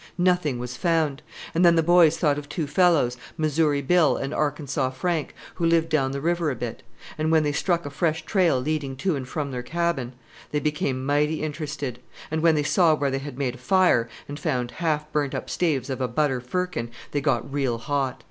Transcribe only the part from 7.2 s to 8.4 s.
when they struck a fresh